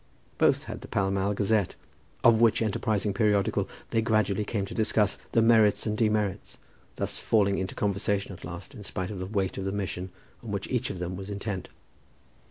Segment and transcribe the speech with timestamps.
[0.39, 1.75] Both had the Pall Mall Gazette,
[2.23, 6.57] of which enterprising periodical they gradually came to discuss the merits and demerits,
[6.95, 10.09] thus falling into conversation at last, in spite of the weight of the mission
[10.43, 11.69] on which each of them was intent.